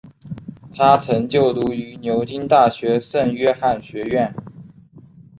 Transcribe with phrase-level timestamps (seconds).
[0.73, 4.33] 他曾就读于牛津大学圣约翰学院。